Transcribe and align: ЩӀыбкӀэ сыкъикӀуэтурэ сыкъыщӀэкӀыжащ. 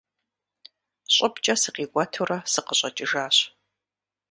ЩӀыбкӀэ 1.13 1.55
сыкъикӀуэтурэ 1.61 2.37
сыкъыщӀэкӀыжащ. 2.51 3.35